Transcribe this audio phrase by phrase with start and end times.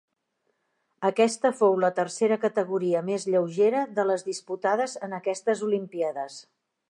[1.09, 6.41] Aquesta fou la tercera categoria més lleugera de les disputades en aquestes olimpíades.